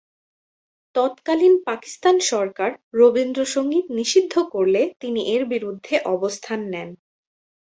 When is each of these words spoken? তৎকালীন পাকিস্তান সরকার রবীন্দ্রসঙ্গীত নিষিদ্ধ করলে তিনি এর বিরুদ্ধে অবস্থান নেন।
তৎকালীন 0.95 1.53
পাকিস্তান 1.67 2.15
সরকার 2.31 2.69
রবীন্দ্রসঙ্গীত 2.93 3.85
নিষিদ্ধ 3.91 4.33
করলে 4.53 4.81
তিনি 4.99 5.21
এর 5.33 5.43
বিরুদ্ধে 5.45 5.95
অবস্থান 6.15 6.59
নেন। 6.73 6.89